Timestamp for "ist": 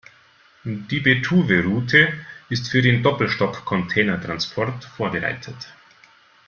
2.49-2.69